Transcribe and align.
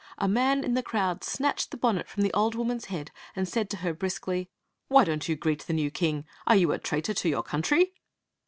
A 0.17 0.27
man 0.27 0.63
in 0.63 0.73
the 0.73 0.81
crowd 0.81 1.23
snatched 1.23 1.69
the 1.69 1.77
bonnet 1.77 2.07
from 2.09 2.23
the 2.23 2.33
old 2.33 2.55
woman's 2.55 2.85
head, 2.85 3.11
and 3.35 3.47
said 3.47 3.69
to 3.69 3.77
her 3.85 3.93
brusquely:" 3.93 4.49
Why 4.87 5.03
don't 5.03 5.29
you 5.29 5.35
greet 5.35 5.67
the 5.67 5.73
new 5.73 5.91
king? 5.91 6.25
Are 6.47 6.55
you 6.55 6.71
a 6.71 6.79
traitor 6.79 7.13
to 7.13 7.29
your 7.29 7.43
country 7.43 7.93